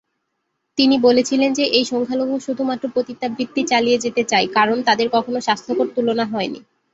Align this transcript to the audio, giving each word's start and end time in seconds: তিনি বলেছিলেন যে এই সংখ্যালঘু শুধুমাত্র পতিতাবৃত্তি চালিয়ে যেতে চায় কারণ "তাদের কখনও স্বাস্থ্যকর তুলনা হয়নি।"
তিনি 0.77 0.95
বলেছিলেন 0.99 1.49
যে 1.53 1.65
এই 1.77 1.85
সংখ্যালঘু 1.85 2.35
শুধুমাত্র 2.39 2.85
পতিতাবৃত্তি 2.95 3.61
চালিয়ে 3.71 4.01
যেতে 4.03 4.21
চায় 4.23 4.47
কারণ 4.57 4.77
"তাদের 4.87 5.07
কখনও 5.15 5.39
স্বাস্থ্যকর 5.41 5.87
তুলনা 5.95 6.25
হয়নি।" 6.25 6.59